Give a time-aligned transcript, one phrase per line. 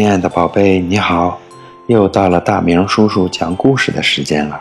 [0.00, 1.38] 亲爱的宝贝，你好！
[1.86, 4.58] 又到了大明叔叔讲故事的时间了。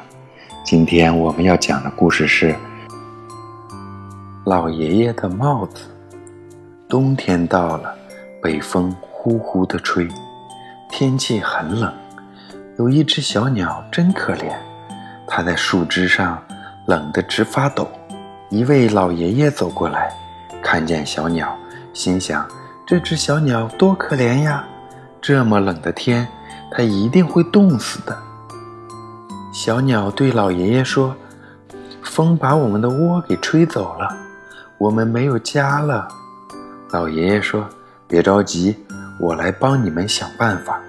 [0.66, 2.52] 今天我们要讲的故事是
[4.44, 5.86] 《老爷爷的帽子》。
[6.90, 7.96] 冬天到了，
[8.42, 10.06] 北风呼呼地吹，
[10.92, 11.90] 天气很冷。
[12.78, 14.54] 有一只小鸟真可怜，
[15.26, 16.38] 它在树枝上
[16.86, 17.90] 冷得直发抖。
[18.50, 20.12] 一位老爷爷走过来，
[20.62, 21.58] 看见小鸟，
[21.94, 22.46] 心想：
[22.86, 24.68] 这只小鸟多可怜呀！
[25.22, 26.28] 这么冷的天，
[26.72, 28.18] 它一定会冻死的。
[29.52, 31.16] 小鸟对老爷爷说
[32.04, 34.08] ：“风把我们的窝给吹走了，
[34.78, 36.08] 我们没有家了。”
[36.92, 37.68] 老爷爷说
[38.08, 38.78] ：“别着急，
[39.20, 40.80] 我来帮你们想办法。”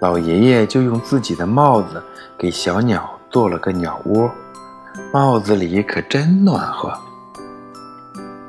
[0.00, 2.02] 老爷爷就用自己的帽子
[2.36, 4.30] 给小鸟做了个鸟窝，
[5.12, 6.92] 帽子里可真暖和。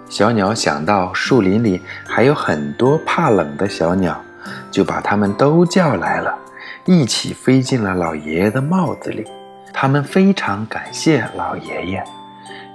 [0.10, 4.22] 小鸟想到树林里还有很多怕冷的小鸟。
[4.72, 6.38] 就把他们都叫来了，
[6.86, 9.26] 一起飞进了老爷爷的帽子里。
[9.74, 12.04] 他们非常感谢老爷爷。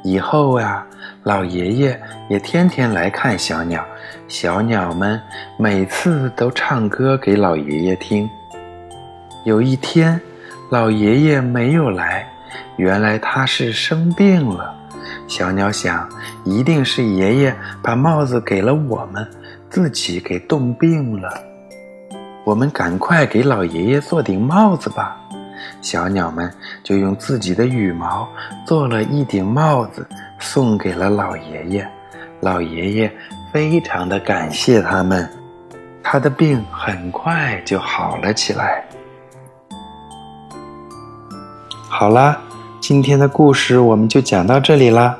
[0.03, 0.87] 以后呀，
[1.25, 3.85] 老爷爷也天天来看小鸟，
[4.29, 5.21] 小鸟们
[5.59, 8.29] 每次都唱歌给老爷爷听。
[9.45, 10.21] 有一天，
[10.71, 12.27] 老爷爷没有来，
[12.77, 14.75] 原来他是生病了。
[15.27, 16.09] 小鸟想，
[16.45, 19.27] 一定是爷爷把帽子给了我们，
[19.69, 21.31] 自己给冻病了。
[22.51, 25.17] 我们赶快给老爷爷做顶帽子吧！
[25.81, 28.29] 小鸟们就用自己的羽毛
[28.67, 30.05] 做了一顶帽子，
[30.41, 31.89] 送给了老爷爷。
[32.41, 33.13] 老爷爷
[33.53, 35.31] 非常的感谢他们，
[36.03, 38.85] 他的病很快就好了起来。
[41.89, 42.37] 好啦，
[42.81, 45.17] 今天的故事我们就讲到这里啦，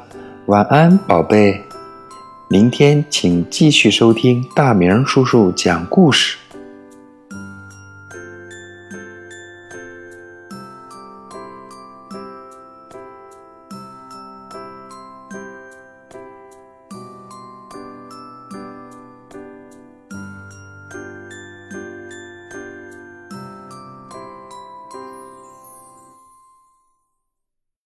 [0.47, 1.63] 晚安，宝贝！
[2.49, 6.37] 明天请继续收听大明叔叔讲故事。